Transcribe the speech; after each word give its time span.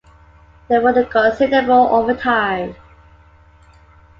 They 0.67 0.79
worked 0.79 1.11
considerable 1.11 1.85
overtime. 1.93 2.73